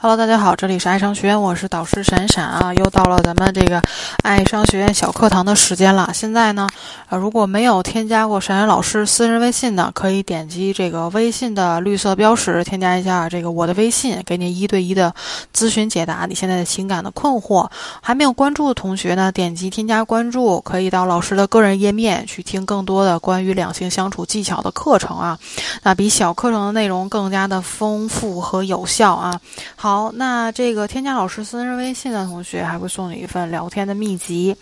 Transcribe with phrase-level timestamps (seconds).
[0.00, 3.82] Hello，大家好，这里是爱商学院，我是导师闪闪啊，又到了咱们这个
[4.22, 6.08] 爱商学院小课堂的时间了。
[6.14, 6.68] 现在呢，
[7.08, 15.12] 呃，如果没有添加过闪闪老师私人微信的，可以点击这个微信的绿色标识，添加一下这个我的微信，给你一对一的
[15.52, 17.68] 咨询解答你现在的情感的困惑。
[18.00, 25.36] 还没有关注的同学呢，点击添加关注，可以到老师的个人页面去听更多的关于两性相处技巧的课程啊，
[25.82, 29.40] 那比小课程的内容更加的丰富和有效啊。
[29.74, 29.87] 好。
[29.88, 34.54] 好，那这个添加老师私人微信的同学还会送你一份聊天的秘籍。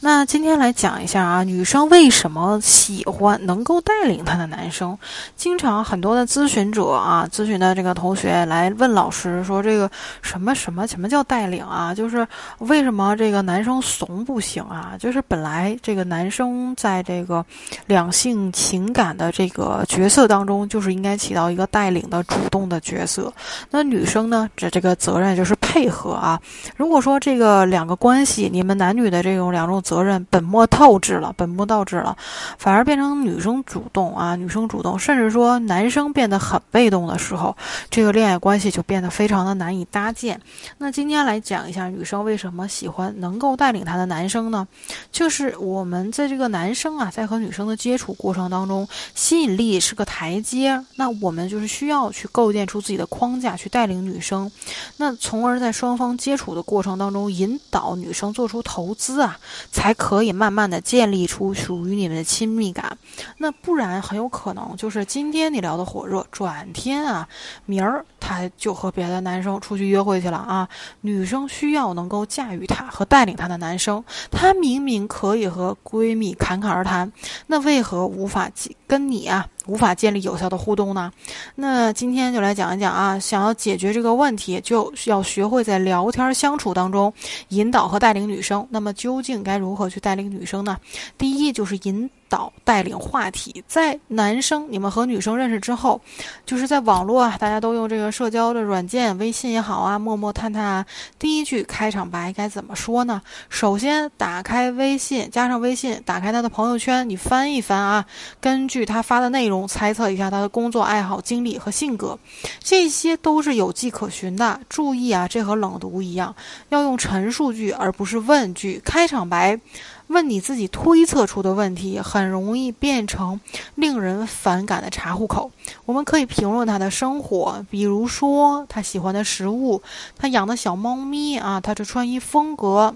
[0.00, 4.98] 那今天来讲一下啊，女生为什么喜欢能够带领她的男生？
[5.36, 11.94] 经常很多的咨询者啊，咨询的这个同学来问老师说，这个什么什么什么叫带领啊？
[11.94, 14.92] 就是为什么这个男生怂不行啊？
[15.00, 17.42] 就是本来这个男生在这个
[17.86, 23.32] 两性情感的这个角色当中，就是应该起到一个带领的主动的角色。
[23.70, 26.40] 那女生呢，这这个责任就是配合啊。
[26.76, 32.16] 如果说这个两个关系，你们男女的这种两种责任本末倒置了，本末倒置了，
[32.58, 37.56] 反而变成女生主动啊，女生主动，甚至说男生变得很被动的时候，
[37.88, 40.40] 这个恋爱关系就变得非常的难以搭建。
[40.78, 44.66] 那今天来讲一下女生为什么喜欢能够带领她的男生呢？
[45.12, 54.50] 就是我们在这个男生啊，在和女生的接触过程当中，吸引力是个台阶，那我们就是需要去构建出自己的框架，去带领女生。
[54.96, 59.38] 那从而在双方接触的过程当中，引导女生做出投资啊，
[59.70, 62.96] 才可以慢慢的建立出属于你们的亲密感。
[63.38, 67.28] 那不然很有可能就是今天你聊的火热，转天啊，
[67.66, 70.68] 明儿他就和别的男生出去约会去了啊。
[71.02, 77.12] 女生需要能够驾驭他和带领他的男生，他明明可以和闺蜜侃侃而谈，
[77.48, 78.50] 那为何无法
[78.86, 79.48] 跟你啊？
[79.66, 81.10] 无法建立有效的互动呢？
[81.54, 87.12] 那今天就来讲一讲啊，想要解决这个问题，就要学会在聊天相处当中
[87.48, 88.66] 引导和带领女生。
[88.70, 90.76] 那么究竟该如何去带领女生呢？
[91.16, 92.10] 第一就是引。
[92.34, 96.00] 导带领话题，在男生你们和女生认识之后，
[96.44, 100.84] 就是在网络啊，大家都用这个社交的软件，微信也好啊，陌陌、探探啊。
[101.16, 103.22] 第一句开场白该怎么说呢？
[103.48, 108.04] 首先打开微信，加上微信，打开他的朋友圈，你翻一翻啊，
[108.40, 112.18] 根据他发的内容猜测一下他的工作爱好、经历和性格，
[112.58, 114.58] 这些都是有迹可循的。
[114.68, 116.34] 注意啊，这和冷读一样，
[116.70, 118.80] 要用陈述句而不是问句。
[118.84, 119.60] 开场白。
[120.08, 123.40] 问你自己推测出的问题，很容易变成
[123.74, 125.50] 令人反感的查户口。
[125.86, 129.82] 我们可以评论他的生活，比如说他喜欢的食物，
[130.16, 132.94] 他养的小猫咪啊，他的穿衣风格。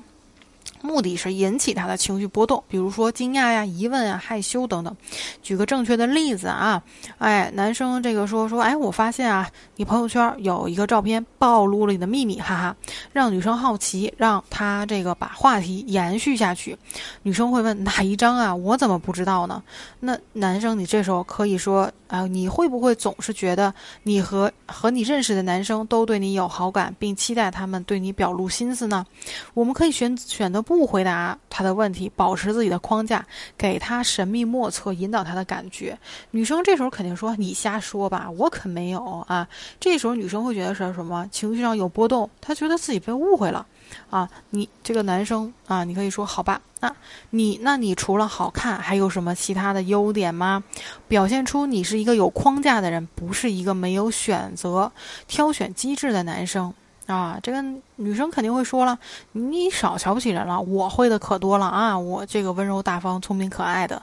[0.82, 4.96] 目的是引起他的情绪波动，比如说惊讶呀、疑问啊、害羞等等。
[5.42, 6.82] 举个正确的例子啊，
[7.18, 12.76] 哎，男生这个说说，哎，我发现啊，你朋友圈有一个照片暴露了你的秘密，哈哈，
[13.12, 16.76] 让女生好奇，让他这个把话题延续下去。
[17.22, 18.54] 女生会问哪一张啊？
[18.54, 19.62] 我怎么不知道呢？
[20.00, 21.90] 那男生你这时候可以说。
[22.08, 29.04] 啊，你会不会总是觉得你和和你认识的男生都对你有好感，并期待他们对你表露心思呢？
[29.52, 33.24] 我们可以选选择不回答他的问题，保持自己的框架，
[33.56, 35.98] 给他神秘莫测引导他的感觉。
[36.32, 39.48] 女生这时候肯定说：“你瞎说吧，我可没有啊。”
[39.80, 41.26] 这时候女生会觉得是什么？
[41.32, 43.66] 情绪上有波动，她觉得自己被误会了。
[44.10, 46.60] 啊，你这个男生啊，你可以说好吧？
[46.80, 46.94] 那
[47.30, 50.62] 你那你除了好看，还有什么其他的优点吗？
[51.08, 54.92] 表现出你是一个有框架的人，不是一个没有选择、
[55.26, 56.74] 挑选机制的男生
[57.08, 57.41] 啊。
[57.42, 57.60] 这个
[57.96, 58.96] 女生肯定会说了，
[59.32, 64.00] 你少瞧不起人了，我会的可多了啊，我这个温柔大方、聪明可爱的。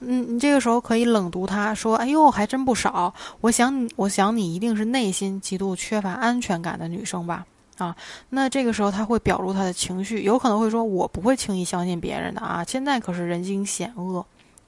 [0.00, 3.12] 嗯，你这个时候可以冷读他说，哎呦，还真不少。
[3.42, 7.44] 我想你，我想你一定是内心极度缺乏安全感的女生吧。
[7.76, 7.96] 啊，
[8.28, 14.24] 那这个时候他会表露他的情绪，有可能会说：“我不会轻易相信别人的啊，现在可是人心险恶，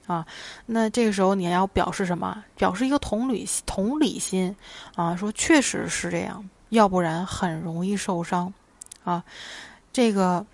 [0.08, 0.26] 啊。”
[0.66, 2.42] 那这个时候你还要表示什么？
[2.56, 4.53] 表示一个同理同理心
[4.97, 8.53] 啊，说确实是这样，要不然很容易受伤
[9.04, 9.24] 啊。
[9.92, 10.45] 这个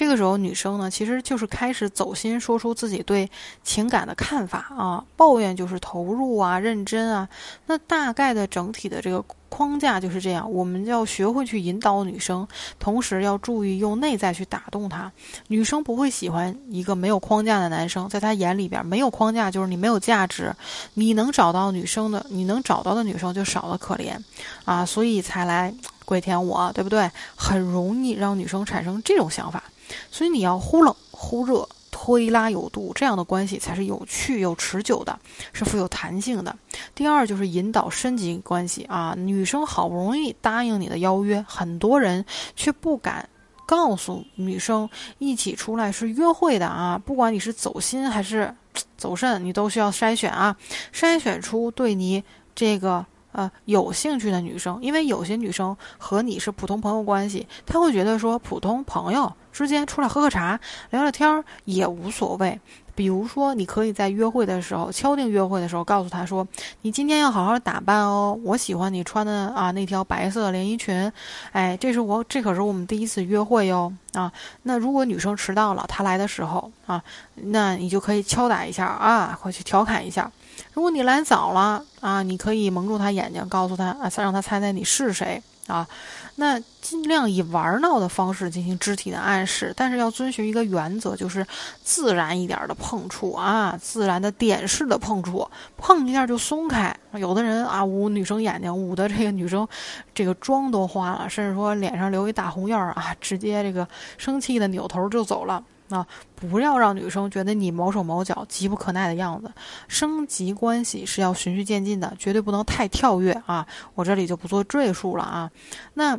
[0.00, 3.30] 这个时候女生呢，其实就是开始走心，说出自己对
[3.62, 7.28] 情感的看法啊，抱怨就是投入啊、认真啊。
[7.66, 9.22] 那大概的整体的这个。
[9.50, 12.46] 框架就是这样，我们要学会去引导女生，
[12.78, 15.10] 同时要注意用内在去打动她。
[15.48, 20.54] 女生不会喜欢一个没有框架的男生，在她眼里边没有框架就是你没有价值。
[20.94, 24.16] 你能找到女生的，你能找到的女生就少得可怜
[24.64, 25.74] 啊，所以才来
[26.06, 27.10] 跪舔我，对不对？
[27.34, 29.64] 很容易让女生产生这种想法，
[30.10, 31.68] 所以你要忽冷忽热。
[31.92, 35.18] 推拉有度，这样的关系才是有趣又持久的，
[35.52, 36.56] 是富有弹性的。
[36.94, 42.24] 第二就是引导升级关系啊，女生好不容易答应你的邀约，很多人
[42.56, 43.28] 却不敢
[43.66, 44.88] 告诉女生
[45.18, 48.54] 一起出来是约会的啊，不管你是走心还是
[48.96, 50.56] 走肾，你都需要筛选啊，
[50.94, 53.04] 筛选出对你这个。
[53.32, 60.58] 呃，有兴趣的女生，因为有些女生和你是普通朋友关系，她会觉得说普通朋友之间出来喝喝茶、
[60.90, 62.60] 聊聊天儿也无所谓。
[62.92, 66.46] 比如说，你可以在约会的时候敲定约会的时候，告诉他说
[66.82, 71.10] ：“你今天要好好打扮哦，我喜欢你穿的啊那条白色连衣裙，
[71.52, 74.30] 哎，这是我这可是我们第一次约会哟啊。
[74.64, 77.02] 那如果女生迟到了，她来的时候啊，
[77.36, 80.30] 那你就可以敲打一下啊，或去调侃一下。
[80.72, 85.86] 如果你来早了啊，你可以蒙住她眼睛，告诉她啊，再让她猜猜你是谁。”啊，
[86.34, 91.46] 那尽量以玩闹的方式进行肢体的暗示，但是要遵循一个原则，就是
[91.84, 96.92] 自然一点的碰触啊，自然的点式的碰触，碰一下就松开。
[97.12, 99.68] 有的人啊，捂女生眼睛，捂的这个女生
[100.12, 103.86] 这个妆都花了，甚至说脸上留一大红印儿啊，直接这个
[104.18, 105.62] 生气的扭头就走了。
[105.90, 109.50] 啊，不要让女生觉得你毛手毛脚、急不可耐的样子。
[109.88, 113.66] 升级关系是要循序渐进的，绝对不能太跳跃啊！
[113.94, 115.50] 我这里就不做赘述了啊。
[115.94, 116.18] 那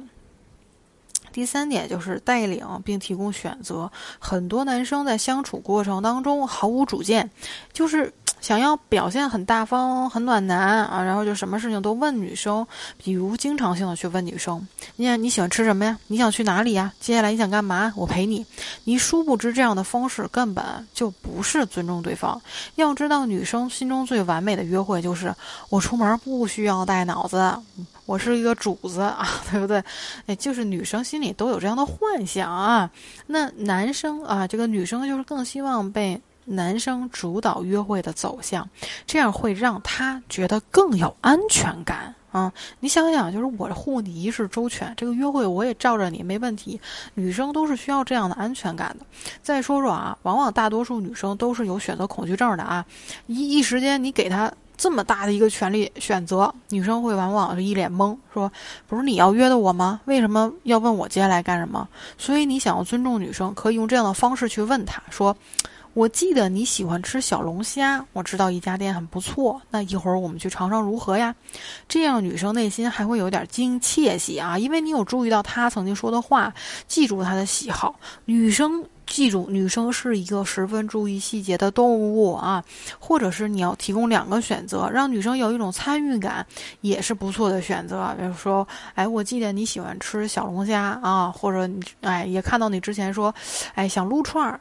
[1.32, 3.92] 第三点就是带领并提供选择。
[4.20, 7.30] 很多男生在相处过程当中毫无主见，
[7.74, 8.14] 就是。
[8.42, 12.66] 想要表现很大方、很暖男啊，然后就什么事情都问女生，
[12.98, 14.68] 比如经常性的去问女生
[14.98, 15.98] ：“你你喜欢吃什么呀？
[16.08, 16.92] 你想去哪里呀？
[17.00, 17.94] 接下来你想干嘛？
[17.96, 18.46] 我陪你。”
[18.84, 22.42] 你殊不知这样的方式根本就不是尊重对方。
[22.76, 25.34] 要知道，女生心中最完美的约会就是
[25.70, 27.56] 我出门不需要带脑子，
[28.08, 29.84] 我是一个主子啊， 对不对？
[30.26, 32.90] 哎，就是女生心里都有这样的幻想啊。
[33.28, 36.20] 那男生啊，这个女生就是更希望被。
[36.46, 38.68] 男生主导约会的走向，
[39.06, 42.52] 这样会让他觉得更有安全感啊！
[42.80, 46.80] 你想想，就是我护你一世周全，这个约会我也罩着你，没问题。
[47.14, 49.06] 女生都是需要这样的安全感的。
[49.42, 52.86] 再说说啊，往往大多数女生都是有选择恐惧症的啊！
[53.28, 58.52] 一一时间你给她这么大的一个权利选择，女生会往往是一脸懵，说
[58.88, 60.02] ：“不是你要约的我吗？
[60.06, 65.36] 为什么要问我接下来干什么？”所以你想要尊重女生，可以用这样的方式去问她说。
[65.94, 71.36] 我记得你喜欢吃小龙虾，我知道一家店很不错，那一会儿我们去尝尝如何呀？
[71.90, 76.54] 这样女生内心还会有点惊窃喜啊，因为你有注意到她曾经说的话，
[76.88, 77.94] 记住她的喜好。
[78.24, 82.64] 女生记住，女生是一个十分注意细节的动物啊，
[82.98, 86.46] 或者是你要提供两个选择，让女生有一种参与感，
[86.80, 88.16] 也是不错的选择。
[88.18, 88.66] 比如说，
[88.96, 93.36] 哎，我记得你喜欢吃小龙虾啊，或者你哎也看到你之前说，
[93.76, 94.58] 哎想撸串儿。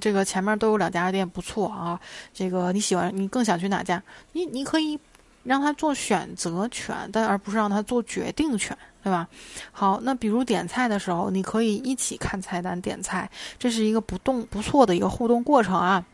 [0.00, 2.00] 这个前面都有两家店不错啊，
[2.32, 4.02] 这个你喜欢，你更想去哪家？
[4.32, 4.98] 你你可以
[5.42, 9.28] 让他做选择权，但而不是让他做决定权，对吧？
[9.70, 16.04] 好，那比如点菜的时候，你可以一起看菜单点菜，这是一个不动不错的一个互动过程啊。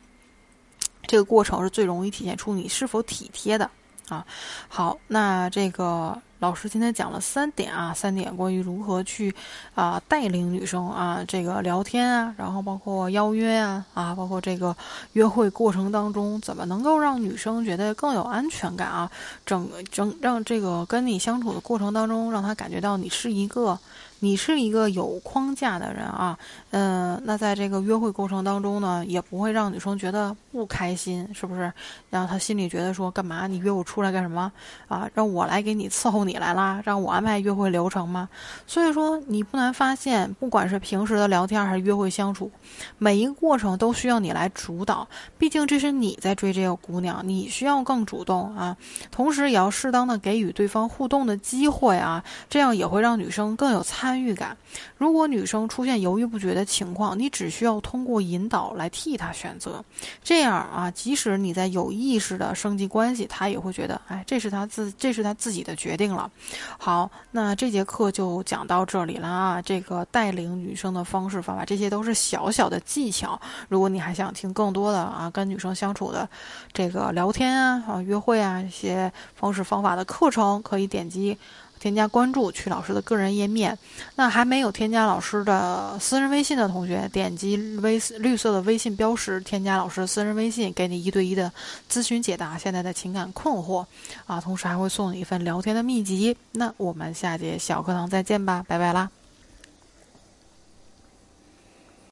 [1.07, 3.71] 这个过程是最容易体现出你是否体贴的
[4.09, 4.27] 啊。
[4.69, 6.21] 好，那这个。
[6.41, 9.35] 老师今天讲了三点啊，三点关于如何去
[9.75, 14.77] 啊带领女生啊这个聊天啊，然后包括邀约啊啊，包括这个
[15.15, 19.11] 约会过程当中怎么能够让女生觉得更有安全感啊，
[19.45, 23.79] 整整让这个跟你相处的过程当中，让她感觉到你是一个。
[24.21, 26.37] 你是一个有框架的人啊，
[26.71, 31.73] 嗯，那在这个约会过程当中呢，也不会让女生觉得不开心，是不是？
[32.11, 34.51] 让她心里觉得说，干嘛你约我出来干什么
[34.89, 35.09] 啊？
[35.15, 38.29] 让我来给你伺候你来啦，让我安排约会流程吗？
[38.67, 42.51] 所以说，你不难发现，不管是平时的聊天还是约会相处，
[42.99, 45.07] 每一个过程都需要你来主导。
[45.39, 48.77] 毕竟这是你在追这个姑娘，你需要更主动啊，
[49.13, 54.08] 同时也要适当的给予对方互动的机会啊，这样也会让女生更有参。
[54.09, 54.57] 参与感。
[54.97, 59.85] 如果女生出现犹豫不决的情况，你只需要通过引导来替她选择。
[60.25, 66.31] 这样啊，即使你在有意识的升级关系，她也会觉得，哎，这是她自，这是她自己的决定了。
[66.79, 69.61] 好，那这节课就讲到这里了啊。
[69.61, 73.39] 这个带领女生的方式方法，这些都是小小的技巧。
[73.69, 76.27] 如果你还想听更多的啊，跟女生相处的
[76.73, 81.37] 这个聊天啊、啊约会啊一些方式方法的课程，可以点击。
[81.79, 83.77] 添加关注，去老师的个人页面。
[84.17, 91.53] 那还没有添加老师的私人微信的同学，点击微绿色的微信标识，添加老师私人微信，给你一对一的
[91.91, 93.85] 咨询解答现在的情感困惑
[94.27, 96.37] 啊，同时还会送你一份聊天的秘籍。
[96.53, 99.18] 那我们下节小课堂再见吧，拜拜啦。